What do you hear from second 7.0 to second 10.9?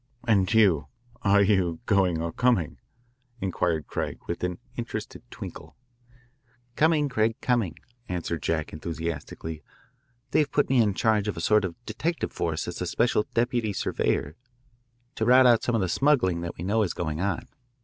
Craig, coming," answered Jack enthusiastically. "They've put me